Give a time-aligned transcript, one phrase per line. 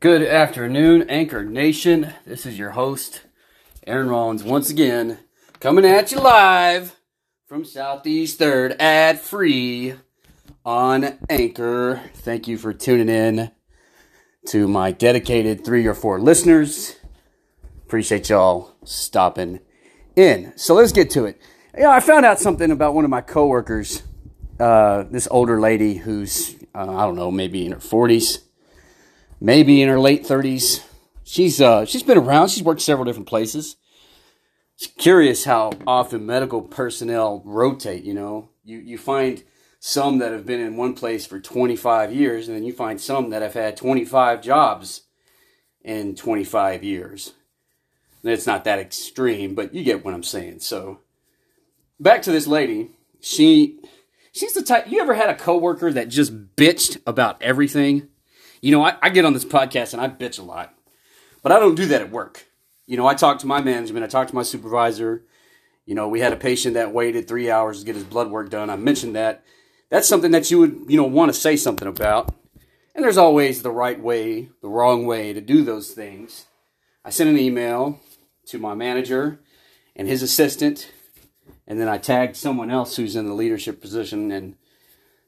[0.00, 2.14] Good afternoon, Anchor Nation.
[2.24, 3.22] This is your host,
[3.84, 5.18] Aaron Rollins, once again,
[5.58, 6.94] coming at you live
[7.48, 9.94] from Southeast 3rd, ad free
[10.64, 12.00] on Anchor.
[12.14, 13.50] Thank you for tuning in
[14.46, 16.94] to my dedicated three or four listeners.
[17.84, 19.58] Appreciate y'all stopping
[20.14, 20.52] in.
[20.56, 21.42] So let's get to it.
[21.76, 24.04] You know, I found out something about one of my coworkers,
[24.60, 28.44] uh, this older lady who's, uh, I don't know, maybe in her 40s
[29.40, 30.84] maybe in her late 30s.
[31.24, 32.48] She's uh she's been around.
[32.48, 33.76] She's worked several different places.
[34.76, 38.50] It's curious how often medical personnel rotate, you know.
[38.64, 39.42] You you find
[39.80, 43.30] some that have been in one place for 25 years and then you find some
[43.30, 45.02] that have had 25 jobs
[45.82, 47.34] in 25 years.
[48.22, 50.60] And it's not that extreme, but you get what I'm saying.
[50.60, 51.00] So
[52.00, 52.90] back to this lady.
[53.20, 53.78] She
[54.32, 58.08] she's the type you ever had a coworker that just bitched about everything?
[58.60, 60.74] You know, I, I get on this podcast and I bitch a lot,
[61.42, 62.46] but I don't do that at work.
[62.86, 65.24] You know, I talk to my management, I talk to my supervisor.
[65.86, 68.50] You know, we had a patient that waited three hours to get his blood work
[68.50, 68.68] done.
[68.68, 69.44] I mentioned that.
[69.90, 72.34] That's something that you would, you know, want to say something about.
[72.94, 76.46] And there's always the right way, the wrong way to do those things.
[77.04, 78.00] I sent an email
[78.46, 79.40] to my manager
[79.96, 80.90] and his assistant,
[81.66, 84.56] and then I tagged someone else who's in the leadership position and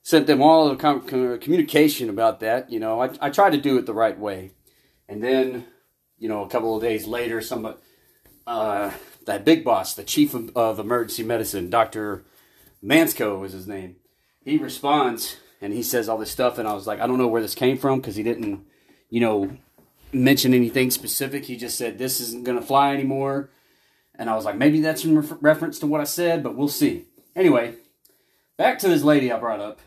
[0.03, 2.70] sent them all com- communication about that.
[2.70, 4.53] You know, I, I tried to do it the right way.
[5.09, 5.67] And then,
[6.19, 7.75] you know, a couple of days later, some
[8.47, 8.91] uh,
[9.27, 12.25] that big boss, the chief of, of emergency medicine, Dr.
[12.83, 13.97] Mansko was his name.
[14.43, 16.59] He responds and he says all this stuff.
[16.59, 18.65] And I was like, I don't know where this came from because he didn't,
[19.11, 19.51] you know,
[20.12, 21.45] mention anything specific.
[21.45, 23.51] He just said, this isn't going to fly anymore.
[24.15, 26.69] And I was like, maybe that's in re- reference to what I said, but we'll
[26.69, 27.06] see.
[27.37, 27.75] Anyway,
[28.56, 29.81] back to this lady I brought up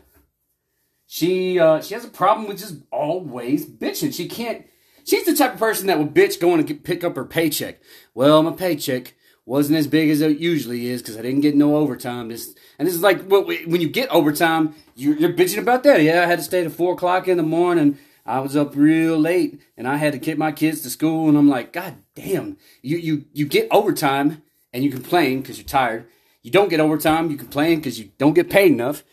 [1.06, 4.14] she uh, she has a problem with just always bitching.
[4.14, 4.66] She can't.
[5.04, 7.80] She's the type of person that will bitch going to pick up her paycheck.
[8.14, 9.14] Well, my paycheck
[9.46, 12.28] wasn't as big as it usually is because I didn't get no overtime.
[12.28, 16.02] This and this is like well, when you get overtime, you're, you're bitching about that.
[16.02, 17.98] Yeah, I had to stay to four o'clock in the morning.
[18.26, 21.28] I was up real late and I had to get my kids to school.
[21.28, 24.42] And I'm like, God damn, you you you get overtime
[24.72, 26.06] and you complain because you're tired.
[26.42, 29.04] You don't get overtime, you complain because you don't get paid enough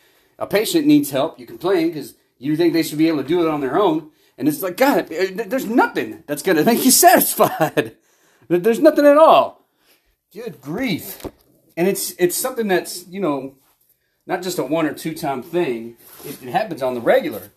[0.42, 3.46] a patient needs help, you complain because you think they should be able to do
[3.46, 4.10] it on their own.
[4.38, 7.96] And it's like, God, there's nothing that's going to make you satisfied.
[8.48, 9.68] There's nothing at all.
[10.34, 11.24] Good grief.
[11.78, 13.56] And it's it's something that's, you know,
[14.26, 15.96] not just a one or two time thing.
[16.26, 17.52] It, it happens on the regular.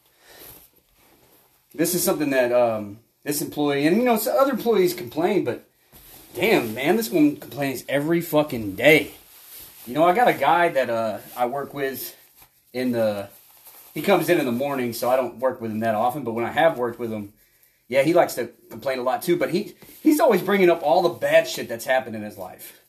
[1.74, 5.66] This is something that um, this employee, and you know, other employees complain, but
[6.34, 9.12] damn, man, this one complains every fucking day.
[9.86, 12.14] You know, I got a guy that uh, I work with
[12.74, 13.30] in the
[13.94, 16.24] he comes in in the morning, so I don't work with him that often.
[16.24, 17.32] But when I have worked with him,
[17.88, 19.38] yeah, he likes to complain a lot too.
[19.38, 22.80] But he he's always bringing up all the bad shit that's happened in his life,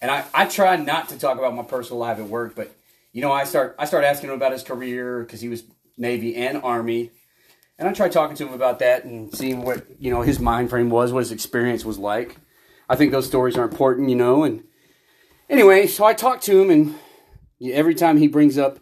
[0.00, 2.70] and I I try not to talk about my personal life at work, but
[3.12, 5.64] you know I start I start asking him about his career because he was
[5.96, 7.10] Navy and Army,
[7.78, 10.68] and I try talking to him about that and seeing what you know his mind
[10.68, 12.36] frame was, what his experience was like.
[12.90, 14.44] I think those stories are important, you know.
[14.44, 14.64] And
[15.48, 16.94] anyway, so I talk to him, and
[17.72, 18.81] every time he brings up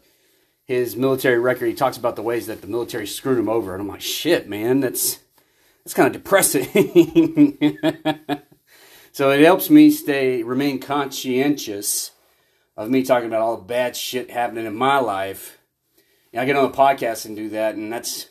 [0.71, 3.83] his military record, he talks about the ways that the military screwed him over, and
[3.83, 5.19] I'm like, shit, man, that's
[5.83, 6.65] that's kind of depressing.
[9.13, 12.13] so it helps me stay remain conscientious
[12.77, 15.59] of me talking about all the bad shit happening in my life.
[16.39, 18.29] I get on the podcast and do that, and that's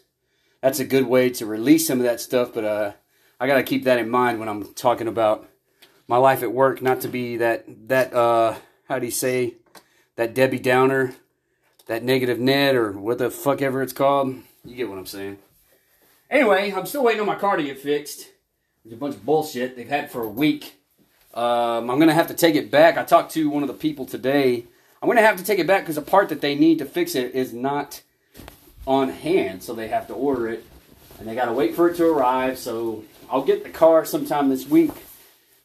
[0.62, 2.54] that's a good way to release some of that stuff.
[2.54, 2.94] But uh,
[3.38, 5.46] I got to keep that in mind when I'm talking about
[6.08, 8.56] my life at work, not to be that that uh,
[8.88, 9.56] how do you say
[10.16, 11.16] that Debbie Downer
[11.90, 14.36] that negative net or what the fuck ever it's called.
[14.64, 15.40] You get what I'm saying.
[16.30, 18.30] Anyway, I'm still waiting on my car to get fixed.
[18.86, 20.76] It's a bunch of bullshit they've had for a week.
[21.34, 22.98] Um, I'm gonna have to take it back.
[22.98, 24.66] I talked to one of the people today.
[25.02, 27.16] I'm gonna have to take it back because the part that they need to fix
[27.16, 28.04] it is not
[28.86, 30.64] on hand, so they have to order it,
[31.18, 32.60] and they gotta wait for it to arrive.
[32.60, 34.92] So I'll get the car sometime this week.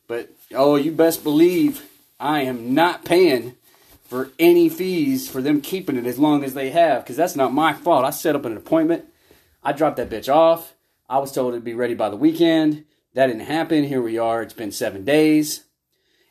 [0.09, 1.87] But oh, you best believe
[2.19, 3.57] I am not paying
[4.05, 7.53] for any fees for them keeping it as long as they have because that's not
[7.53, 8.05] my fault.
[8.05, 9.07] I set up an appointment.
[9.63, 10.75] I dropped that bitch off.
[11.09, 12.85] I was told it'd be ready by the weekend.
[13.15, 13.85] That didn't happen.
[13.85, 14.43] Here we are.
[14.43, 15.65] It's been seven days.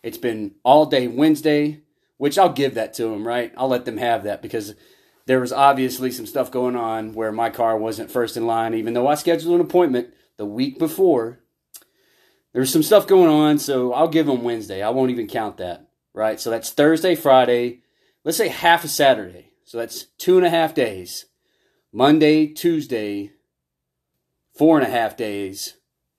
[0.04, 1.82] It's been all day Wednesday,
[2.18, 3.54] which I'll give that to them, right?
[3.58, 4.76] I'll let them have that because
[5.26, 8.94] there was obviously some stuff going on where my car wasn't first in line, even
[8.94, 11.40] though I scheduled an appointment the week before.
[12.52, 14.82] There's some stuff going on, so I'll give them Wednesday.
[14.82, 16.40] I won't even count that right?
[16.40, 17.82] So that's Thursday, Friday,
[18.24, 19.48] let's say half a Saturday.
[19.66, 21.26] So that's two and a half days.
[21.92, 23.32] Monday, Tuesday,
[24.54, 25.76] four and a half days,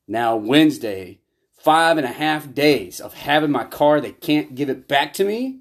[0.06, 1.20] now Wednesday,
[1.56, 4.00] five and a half days of having my car.
[4.00, 5.60] They can't give it back to me.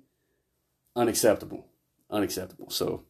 [0.96, 1.66] Unacceptable.
[2.12, 2.70] Unacceptable.
[2.70, 3.04] So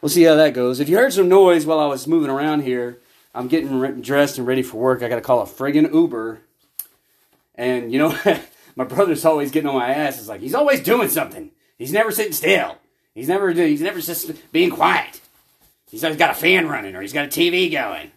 [0.00, 0.78] we'll see how that goes.
[0.78, 3.00] If you heard some noise while I was moving around here,
[3.34, 5.02] I'm getting re- dressed and ready for work.
[5.02, 6.40] I got to call a friggin' Uber.
[7.54, 8.16] And you know,
[8.76, 10.18] my brother's always getting on my ass.
[10.18, 11.50] It's like he's always doing something.
[11.78, 12.76] He's never sitting still.
[13.14, 15.20] He's never he's never just being quiet.
[15.90, 18.12] He's always got a fan running or he's got a TV going.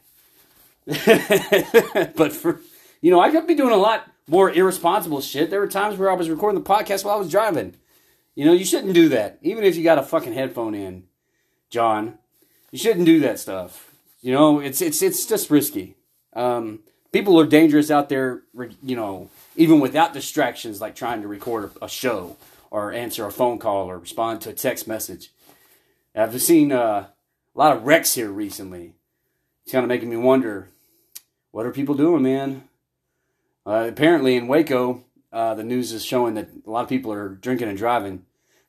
[2.15, 2.61] but for
[3.01, 5.49] you know, I could be doing a lot more irresponsible shit.
[5.49, 7.75] There were times where I was recording the podcast while I was driving.
[8.35, 9.39] You know, you shouldn't do that.
[9.41, 11.03] Even if you got a fucking headphone in,
[11.69, 12.17] John,
[12.71, 13.93] you shouldn't do that stuff.
[14.21, 15.95] You know, it's it's it's just risky.
[16.33, 16.79] Um,
[17.11, 18.43] people are dangerous out there.
[18.83, 22.37] You know, even without distractions, like trying to record a show
[22.71, 25.31] or answer a phone call or respond to a text message.
[26.13, 28.93] I've seen uh, a lot of wrecks here recently.
[29.63, 30.69] It's kind of making me wonder
[31.51, 32.63] what are people doing, man?
[33.65, 37.29] Uh, apparently, in Waco, uh, the news is showing that a lot of people are
[37.29, 38.25] drinking and driving.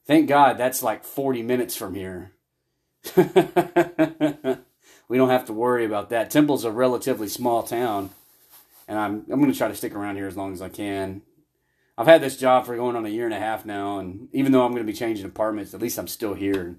[0.06, 2.30] Thank God that's like 40 minutes from here.
[3.16, 3.24] we
[5.16, 6.30] don't have to worry about that.
[6.30, 8.10] Temple's a relatively small town,
[8.88, 11.22] and I'm I'm going to try to stick around here as long as I can.
[11.98, 14.52] I've had this job for going on a year and a half now, and even
[14.52, 16.78] though I'm going to be changing apartments, at least I'm still here and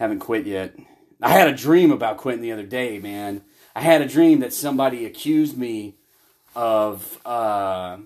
[0.00, 0.74] haven't quit yet.
[1.22, 3.42] I had a dream about quitting the other day, man.
[3.76, 5.94] I had a dream that somebody accused me
[6.54, 7.98] of uh,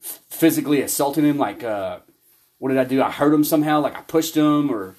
[0.00, 1.38] physically assaulting him.
[1.38, 2.00] Like, uh,
[2.58, 3.02] what did I do?
[3.02, 3.80] I hurt him somehow.
[3.80, 4.96] Like I pushed him, or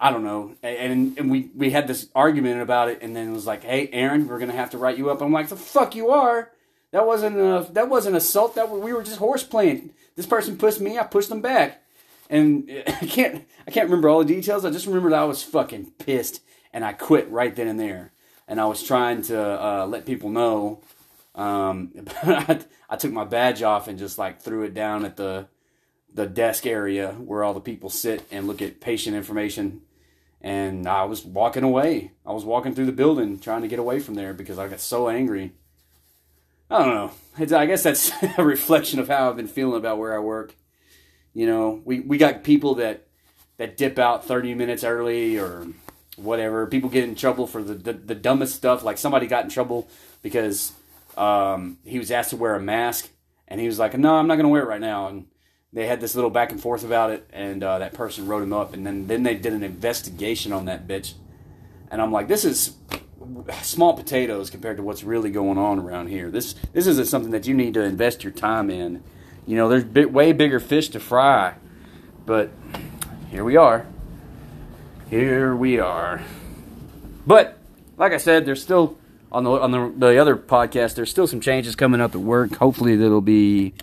[0.00, 0.54] I don't know.
[0.62, 3.88] And and we we had this argument about it, and then it was like, "Hey,
[3.92, 6.50] Aaron, we're gonna have to write you up." I'm like, "The fuck you are."
[6.96, 8.54] That wasn't a, that wasn't assault.
[8.54, 9.90] That we were just horse playing.
[10.16, 10.98] This person pushed me.
[10.98, 11.82] I pushed them back,
[12.30, 14.64] and I can't I can't remember all the details.
[14.64, 16.40] I just remember that I was fucking pissed,
[16.72, 18.12] and I quit right then and there
[18.48, 20.80] and I was trying to uh, let people know.
[21.34, 25.48] Um, I, I took my badge off and just like threw it down at the
[26.14, 29.82] the desk area where all the people sit and look at patient information.
[30.40, 32.12] And I was walking away.
[32.24, 34.80] I was walking through the building trying to get away from there because I got
[34.80, 35.52] so angry.
[36.70, 37.10] I don't know.
[37.38, 40.54] It's, I guess that's a reflection of how I've been feeling about where I work.
[41.34, 43.02] You know, we, we got people that
[43.58, 45.66] that dip out 30 minutes early or
[46.16, 46.66] whatever.
[46.66, 48.82] People get in trouble for the, the, the dumbest stuff.
[48.82, 49.88] Like somebody got in trouble
[50.22, 50.72] because
[51.16, 53.08] um, he was asked to wear a mask,
[53.48, 55.26] and he was like, "No, I'm not going to wear it right now." And
[55.72, 58.52] they had this little back and forth about it, and uh, that person wrote him
[58.52, 61.14] up, and then then they did an investigation on that bitch.
[61.90, 62.76] And I'm like, this is
[63.62, 66.30] small potatoes compared to what's really going on around here.
[66.30, 69.02] This this isn't something that you need to invest your time in.
[69.46, 71.54] You know, there's way bigger fish to fry,
[72.24, 72.50] but
[73.30, 73.86] here we are
[75.10, 76.22] here we are.
[77.26, 77.58] But
[77.96, 78.96] like I said, there's still
[79.32, 80.94] on the on the, the other podcast.
[80.94, 82.56] There's still some changes coming up at work.
[82.56, 83.74] Hopefully, that'll be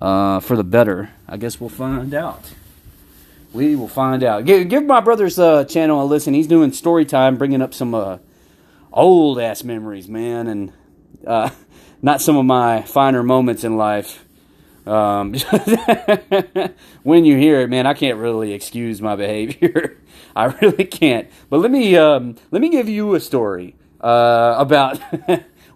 [0.00, 1.10] uh, for the better.
[1.28, 2.52] I guess we'll find out.
[3.52, 4.44] We will find out.
[4.44, 6.34] Give, give my brother's uh, channel a listen.
[6.34, 8.18] He's doing story time, bringing up some uh,
[8.92, 10.72] old ass memories, man, and
[11.26, 11.50] uh,
[12.02, 14.24] not some of my finer moments in life.
[14.86, 15.34] Um,
[17.02, 19.98] when you hear it, man, I can't really excuse my behavior.
[20.36, 21.28] I really can't.
[21.48, 24.98] But let me um, let me give you a story uh, about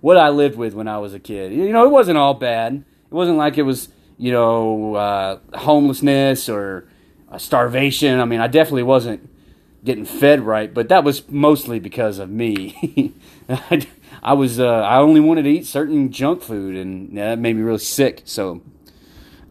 [0.01, 1.53] what I lived with when I was a kid.
[1.53, 2.75] You know, it wasn't all bad.
[2.75, 6.89] It wasn't like it was you know uh, homelessness or
[7.31, 8.21] uh, starvation.
[8.21, 9.29] I mean, I definitely wasn't
[9.85, 13.13] getting fed right, but that was mostly because of me.
[13.49, 13.87] I,
[14.23, 17.63] I was uh, I only wanted to eat certain junk food, and that made me
[17.63, 18.23] really sick.
[18.25, 18.63] So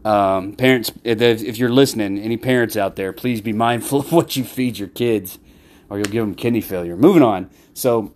[0.04, 4.44] um, parents, if you're listening, any parents out there, please be mindful of what you
[4.44, 5.38] feed your kids,
[5.88, 6.96] or you'll give them kidney failure.
[6.96, 7.50] Moving on.
[7.72, 8.12] So,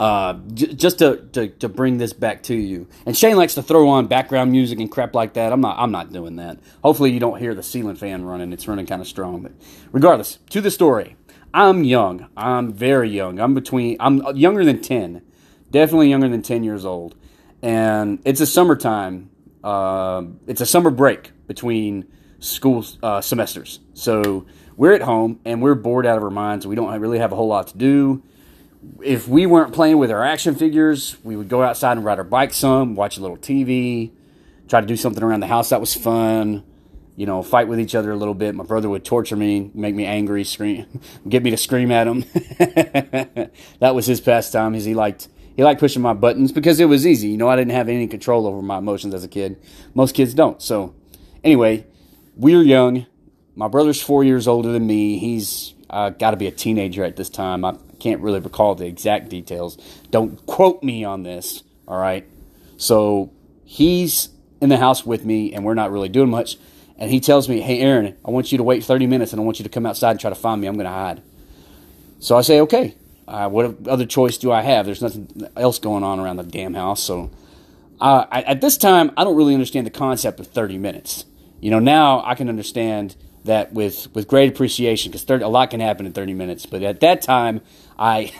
[0.00, 3.62] uh, j- just to, to, to bring this back to you, and Shane likes to
[3.62, 5.52] throw on background music and crap like that.
[5.52, 6.58] I'm not I'm not doing that.
[6.82, 8.52] Hopefully, you don't hear the ceiling fan running.
[8.52, 9.42] It's running kind of strong.
[9.42, 9.52] But
[9.92, 11.16] regardless, to the story.
[11.52, 12.28] I'm young.
[12.36, 13.38] I'm very young.
[13.38, 13.96] I'm between.
[14.00, 15.22] I'm younger than ten.
[15.70, 17.14] Definitely younger than ten years old.
[17.62, 19.30] And it's a summertime
[19.64, 22.06] uh, it's a summer break between
[22.38, 23.80] school uh, semesters.
[23.94, 24.46] So
[24.76, 26.66] we're at home and we're bored out of our minds.
[26.66, 28.22] We don't really have a whole lot to do.
[29.02, 32.24] If we weren't playing with our action figures, we would go outside and ride our
[32.24, 34.10] bikes some, watch a little TV,
[34.68, 36.64] try to do something around the house that was fun.
[37.16, 38.56] You know, fight with each other a little bit.
[38.56, 42.22] My brother would torture me, make me angry, scream, get me to scream at him.
[43.78, 44.74] that was his pastime.
[44.74, 47.28] Is he liked he liked pushing my buttons because it was easy.
[47.28, 49.60] You know, I didn't have any control over my emotions as a kid.
[49.94, 50.60] Most kids don't.
[50.60, 50.94] So,
[51.44, 51.86] anyway,
[52.36, 53.06] we are young.
[53.54, 55.18] My brother's four years older than me.
[55.18, 57.64] He's uh, got to be a teenager at this time.
[57.64, 59.78] I can't really recall the exact details.
[60.10, 61.62] Don't quote me on this.
[61.88, 62.26] All right.
[62.76, 63.32] So
[63.64, 64.28] he's
[64.60, 66.58] in the house with me, and we're not really doing much.
[66.98, 69.44] And he tells me, "Hey, Aaron, I want you to wait 30 minutes, and I
[69.44, 70.68] want you to come outside and try to find me.
[70.68, 71.22] I'm going to hide."
[72.20, 72.94] So I say, "Okay."
[73.26, 74.84] Uh, what other choice do I have?
[74.84, 77.02] There's nothing else going on around the damn house.
[77.02, 77.30] So
[77.98, 81.24] uh, I, at this time, I don't really understand the concept of 30 minutes.
[81.58, 85.80] You know, now I can understand that with with great appreciation because a lot can
[85.80, 86.66] happen in 30 minutes.
[86.66, 87.60] But at that time,
[87.98, 88.32] I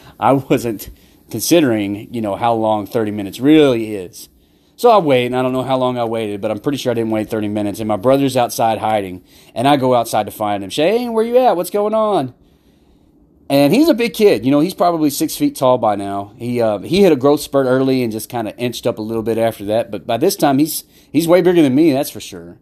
[0.20, 0.90] I wasn't
[1.30, 4.28] considering you know how long 30 minutes really is.
[4.76, 6.90] So I wait, and I don't know how long I waited, but I'm pretty sure
[6.90, 7.78] I didn't wait 30 minutes.
[7.78, 9.22] And my brother's outside hiding,
[9.54, 10.70] and I go outside to find him.
[10.70, 11.56] Shane, where you at?
[11.56, 12.34] What's going on?
[13.48, 14.46] And he's a big kid.
[14.46, 16.32] You know, he's probably six feet tall by now.
[16.36, 19.02] He uh, he hit a growth spurt early and just kind of inched up a
[19.02, 19.90] little bit after that.
[19.90, 21.92] But by this time, he's he's way bigger than me.
[21.92, 22.58] That's for sure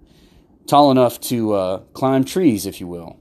[0.71, 3.19] tall enough to uh, climb trees, if you will.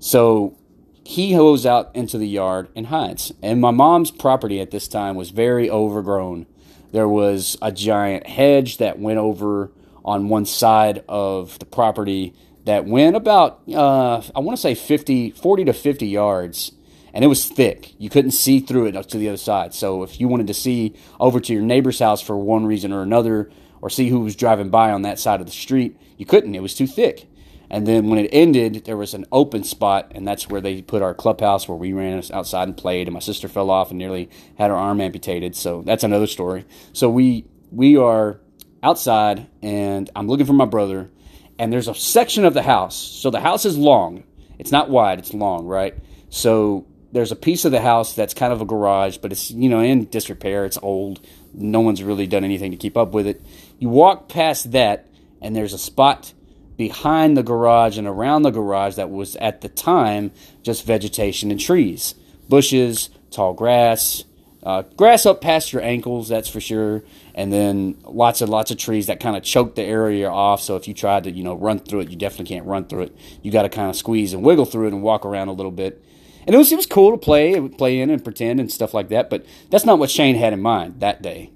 [0.00, 0.58] So
[1.04, 3.32] he goes out into the yard and hides.
[3.42, 6.46] And my mom's property at this time was very overgrown.
[6.92, 9.70] There was a giant hedge that went over
[10.04, 15.30] on one side of the property that went about, uh, I want to say 50,
[15.30, 16.72] 40 to 50 yards.
[17.12, 17.94] And it was thick.
[17.98, 19.74] You couldn't see through it to the other side.
[19.74, 23.02] So if you wanted to see over to your neighbor's house for one reason or
[23.02, 23.50] another,
[23.84, 25.94] or see who was driving by on that side of the street.
[26.16, 27.28] You couldn't, it was too thick.
[27.68, 31.02] And then when it ended, there was an open spot, and that's where they put
[31.02, 33.08] our clubhouse where we ran outside and played.
[33.08, 35.54] And my sister fell off and nearly had her arm amputated.
[35.54, 36.64] So that's another story.
[36.94, 38.40] So we we are
[38.82, 41.10] outside, and I'm looking for my brother.
[41.58, 42.96] And there's a section of the house.
[42.96, 44.24] So the house is long.
[44.58, 45.18] It's not wide.
[45.18, 45.94] It's long, right?
[46.30, 49.68] So there's a piece of the house that's kind of a garage, but it's you
[49.68, 50.64] know in disrepair.
[50.64, 51.24] It's old.
[51.54, 53.40] No one's really done anything to keep up with it.
[53.84, 55.10] You walk past that,
[55.42, 56.32] and there's a spot
[56.78, 61.60] behind the garage and around the garage that was at the time just vegetation and
[61.60, 62.14] trees,
[62.48, 64.24] bushes, tall grass,
[64.62, 67.02] uh, grass up past your ankles, that's for sure,
[67.34, 70.62] and then lots and lots of trees that kind of choke the area off.
[70.62, 73.02] So if you tried to, you know, run through it, you definitely can't run through
[73.02, 73.16] it.
[73.42, 75.70] You got to kind of squeeze and wiggle through it and walk around a little
[75.70, 76.02] bit.
[76.46, 79.10] And it was it was cool to play, play in and pretend and stuff like
[79.10, 79.28] that.
[79.28, 81.50] But that's not what Shane had in mind that day.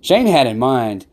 [0.00, 1.06] Shane had in mind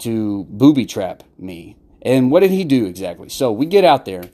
[0.00, 1.76] to booby trap me.
[2.02, 3.28] And what did he do exactly?
[3.28, 4.24] So we get out there,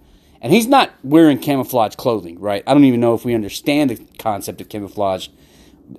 [0.40, 2.62] and he's not wearing camouflage clothing, right?
[2.66, 5.28] I don't even know if we understand the concept of camouflage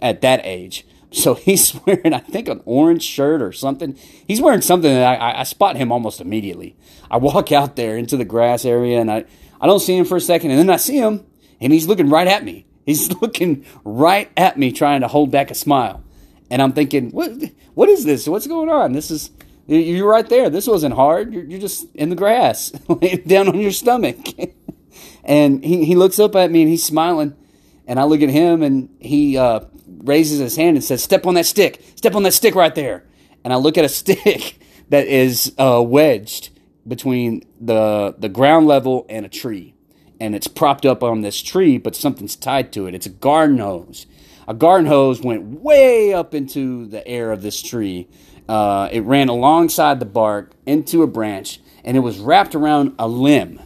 [0.02, 0.86] at that age.
[1.16, 3.96] So he's wearing, I think, an orange shirt or something.
[4.28, 6.76] He's wearing something that I, I spot him almost immediately.
[7.12, 9.26] I walk out there into the grass area, and I,
[9.62, 11.24] I don't see him for a second, and then I see him,
[11.62, 12.66] and he's looking right at me.
[12.84, 16.04] He's looking right at me, trying to hold back a smile.
[16.50, 17.32] And I'm thinking, what,
[17.74, 18.28] what is this?
[18.28, 18.94] What's going on?
[18.94, 19.32] This is,
[19.68, 20.50] you're right there.
[20.50, 21.34] This wasn't hard.
[21.34, 22.70] You're, you're just in the grass,
[23.28, 24.18] down on your stomach.
[25.24, 27.36] and he, he looks up at me and he's smiling.
[27.88, 31.34] And I look at him and he uh, raises his hand and says, Step on
[31.36, 31.84] that stick.
[31.96, 33.06] Step on that stick right there.
[33.44, 36.50] And I look at a stick that is uh, wedged
[36.88, 39.74] between the, the ground level and a tree.
[40.20, 42.96] And it's propped up on this tree, but something's tied to it.
[42.96, 44.06] It's a garden hose.
[44.48, 48.10] A garden hose went way up into the air of this tree
[48.48, 53.08] uh, it ran alongside the bark into a branch, and it was wrapped around a
[53.08, 53.62] limb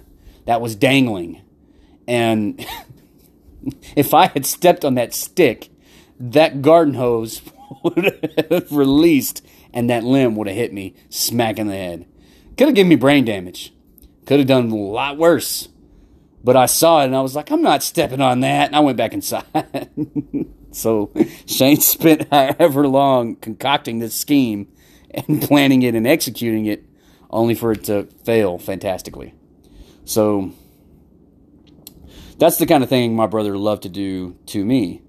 [0.46, 1.41] that was dangling.
[2.07, 2.65] And
[3.96, 5.69] if I had stepped on that stick,
[6.19, 7.41] that garden hose
[7.84, 12.05] would have released, and that limb would have hit me smack in the head.
[12.57, 13.74] Could have given me brain damage.
[14.25, 15.69] Could have done a lot worse.
[16.43, 18.67] But I saw it and I was like, I'm not stepping on that.
[18.67, 19.46] And I went back inside.
[20.71, 21.12] So
[21.45, 24.67] Shane spent however long concocting this scheme
[25.12, 26.86] and planning it and executing it,
[27.29, 29.33] only for it to fail fantastically.
[30.05, 30.51] So
[32.38, 35.01] that's the kind of thing my brother loved to do to me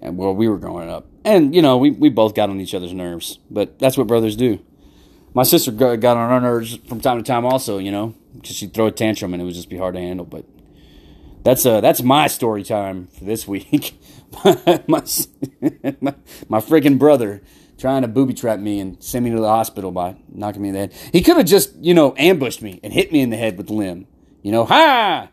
[0.00, 1.06] and while we were growing up.
[1.24, 4.36] And, you know, we, we both got on each other's nerves, but that's what brothers
[4.36, 4.64] do.
[5.34, 8.74] My sister got on our nerves from time to time also, you know, because she'd
[8.74, 10.26] throw a tantrum and it would just be hard to handle.
[10.26, 10.44] But
[11.42, 13.94] that's uh that's my story time for this week.
[14.44, 14.84] my,
[16.00, 16.14] my,
[16.48, 17.42] my freaking brother
[17.78, 20.74] trying to booby trap me and send me to the hospital by knocking me in
[20.74, 20.92] the head.
[21.12, 23.70] He could have just, you know, ambushed me and hit me in the head with
[23.70, 24.06] limb.
[24.42, 25.30] You know, ha!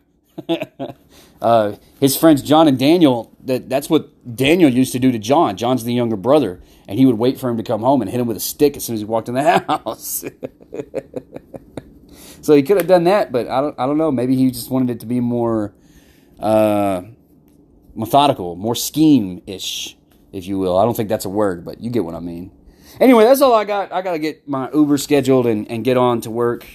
[1.41, 5.57] uh, his friends John and Daniel, that, that's what Daniel used to do to John.
[5.57, 8.19] John's the younger brother, and he would wait for him to come home and hit
[8.19, 10.23] him with a stick as soon as he walked in the house.
[12.41, 14.11] so he could have done that, but I don't, I don't know.
[14.11, 15.73] Maybe he just wanted it to be more
[16.39, 17.03] uh,
[17.97, 19.97] methodical, more scheme ish,
[20.31, 20.77] if you will.
[20.77, 22.51] I don't think that's a word, but you get what I mean.
[22.99, 23.91] Anyway, that's all I got.
[23.91, 26.65] I got to get my Uber scheduled and, and get on to work.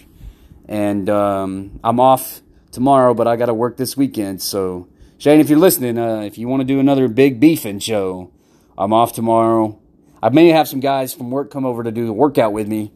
[0.69, 4.43] And um, I'm off tomorrow, but I got to work this weekend.
[4.43, 4.89] So
[5.23, 8.33] Shane, if you're listening, uh, if you want to do another big beefing show,
[8.77, 9.79] I'm off tomorrow.
[10.21, 12.93] I may have some guys from work come over to do the workout with me.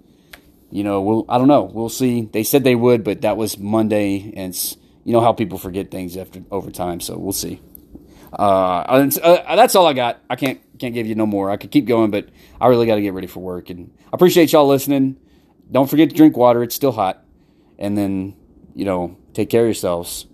[0.69, 1.63] You know, we'll I don't know.
[1.63, 2.23] We'll see.
[2.23, 4.53] They said they would, but that was Monday, and
[5.05, 6.99] you know how people forget things after over time.
[6.99, 7.61] So we'll see.
[8.33, 8.83] Uh,
[9.23, 10.21] uh, that's all I got.
[10.29, 11.51] I can't can't give you no more.
[11.51, 12.29] I could keep going, but
[12.61, 13.71] I really got to get ready for work.
[13.71, 15.17] And I appreciate y'all listening.
[15.71, 16.63] Don't forget to drink water.
[16.63, 17.25] It's still hot.
[17.79, 18.37] And then,
[18.75, 20.27] you know, take care of yourselves.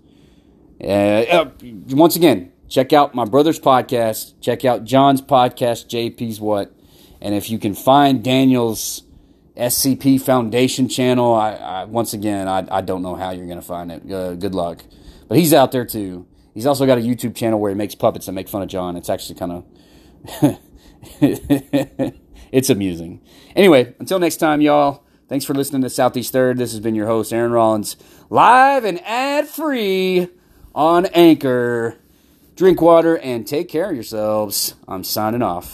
[0.81, 1.51] Uh, uh
[1.89, 4.33] once again, check out my brother's podcast.
[4.41, 6.73] Check out John's podcast, JP's What.
[7.21, 9.03] And if you can find Daniel's
[9.55, 13.65] SCP Foundation channel, I, I once again, I, I don't know how you're going to
[13.65, 14.11] find it.
[14.11, 14.83] Uh, good luck.
[15.29, 16.27] But he's out there too.
[16.53, 18.95] He's also got a YouTube channel where he makes puppets and make fun of John.
[18.95, 20.59] It's actually kind of
[22.51, 23.21] it's amusing.
[23.55, 25.03] Anyway, until next time, y'all.
[25.29, 26.57] Thanks for listening to Southeast Third.
[26.57, 27.95] This has been your host, Aaron Rollins,
[28.29, 30.27] live and ad free
[30.75, 31.97] on Anchor.
[32.55, 34.75] Drink water and take care of yourselves.
[34.87, 35.71] I'm signing off.